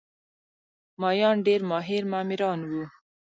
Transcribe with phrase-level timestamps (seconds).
[1.01, 2.83] مایان ډېر ماهر معماران وو.